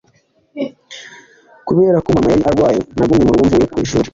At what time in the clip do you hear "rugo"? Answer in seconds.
3.33-3.43